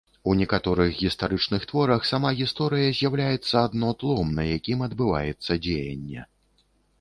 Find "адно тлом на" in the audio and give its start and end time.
3.69-4.43